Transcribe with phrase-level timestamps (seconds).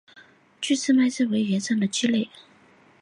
[0.59, 2.29] 距翅麦鸡为鸻科麦鸡属的鸟类。